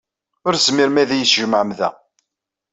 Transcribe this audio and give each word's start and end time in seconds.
Ur 0.47 0.53
tezmirem 0.55 0.97
ad 1.01 1.09
iyi-tjemɛem 1.11 1.69
da. 1.77 1.89